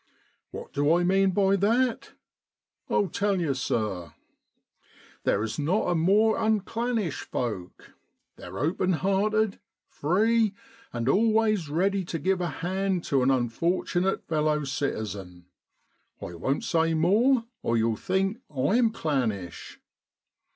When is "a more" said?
5.91-6.39